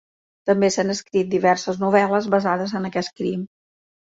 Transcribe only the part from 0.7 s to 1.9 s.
s'han escrit diverses